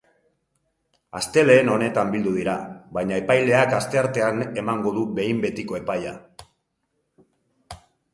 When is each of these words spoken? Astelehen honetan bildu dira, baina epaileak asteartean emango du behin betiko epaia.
Astelehen 1.17 1.67
honetan 1.73 2.13
bildu 2.15 2.31
dira, 2.37 2.55
baina 2.97 3.19
epaileak 3.23 3.75
asteartean 3.81 4.41
emango 4.63 4.95
du 4.95 5.03
behin 5.21 5.43
betiko 5.45 5.77
epaia. 5.81 6.15